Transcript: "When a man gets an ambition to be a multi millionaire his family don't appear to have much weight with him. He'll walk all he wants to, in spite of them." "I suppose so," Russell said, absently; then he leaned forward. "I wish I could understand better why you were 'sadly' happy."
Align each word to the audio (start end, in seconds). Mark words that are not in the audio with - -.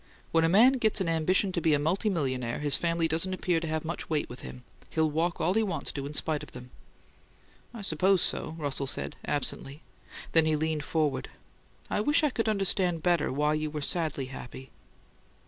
"When 0.31 0.43
a 0.43 0.49
man 0.49 0.73
gets 0.81 0.99
an 0.99 1.07
ambition 1.07 1.51
to 1.51 1.61
be 1.61 1.75
a 1.75 1.77
multi 1.77 2.09
millionaire 2.09 2.57
his 2.57 2.75
family 2.75 3.07
don't 3.07 3.35
appear 3.35 3.59
to 3.59 3.67
have 3.67 3.85
much 3.85 4.09
weight 4.09 4.27
with 4.29 4.39
him. 4.39 4.63
He'll 4.89 5.11
walk 5.11 5.39
all 5.39 5.53
he 5.53 5.61
wants 5.61 5.91
to, 5.91 6.07
in 6.07 6.15
spite 6.15 6.41
of 6.41 6.53
them." 6.53 6.71
"I 7.71 7.83
suppose 7.83 8.23
so," 8.23 8.55
Russell 8.57 8.87
said, 8.87 9.15
absently; 9.25 9.83
then 10.31 10.47
he 10.47 10.55
leaned 10.55 10.83
forward. 10.83 11.29
"I 11.87 12.01
wish 12.01 12.23
I 12.23 12.31
could 12.31 12.49
understand 12.49 13.03
better 13.03 13.31
why 13.31 13.53
you 13.53 13.69
were 13.69 13.79
'sadly' 13.83 14.29
happy." 14.33 14.71